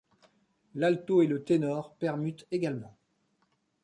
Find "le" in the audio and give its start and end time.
1.27-1.43